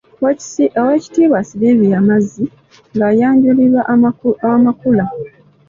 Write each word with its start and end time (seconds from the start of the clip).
Oweekitiibwa 0.81 1.39
Sylvia 1.49 1.99
Mazzi 2.07 2.45
ng'ayanjulirwa 2.95 3.81
amakula. 4.55 5.05